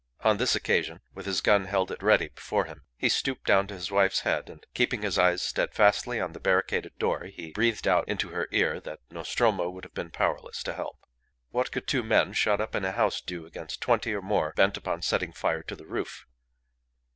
On 0.21 0.37
this 0.37 0.55
occasion, 0.55 1.01
with 1.13 1.27
his 1.27 1.41
gun 1.41 1.65
held 1.65 1.91
at 1.91 2.01
ready 2.01 2.29
before 2.29 2.65
him, 2.65 2.85
he 2.97 3.07
stooped 3.07 3.45
down 3.45 3.67
to 3.67 3.75
his 3.75 3.91
wife's 3.91 4.21
head, 4.21 4.49
and, 4.49 4.65
keeping 4.73 5.03
his 5.03 5.19
eyes 5.19 5.43
steadfastly 5.43 6.19
on 6.19 6.33
the 6.33 6.39
barricaded 6.39 6.97
door, 6.97 7.25
he 7.25 7.51
breathed 7.51 7.87
out 7.87 8.07
into 8.07 8.29
her 8.29 8.47
ear 8.51 8.79
that 8.79 9.01
Nostromo 9.11 9.69
would 9.69 9.83
have 9.83 9.93
been 9.93 10.09
powerless 10.09 10.63
to 10.63 10.73
help. 10.73 10.97
What 11.51 11.71
could 11.71 11.85
two 11.85 12.01
men 12.01 12.33
shut 12.33 12.59
up 12.59 12.73
in 12.73 12.83
a 12.83 12.93
house 12.93 13.21
do 13.21 13.45
against 13.45 13.79
twenty 13.79 14.11
or 14.15 14.23
more 14.23 14.53
bent 14.55 14.75
upon 14.75 15.03
setting 15.03 15.33
fire 15.33 15.61
to 15.61 15.75
the 15.75 15.85
roof? 15.85 16.25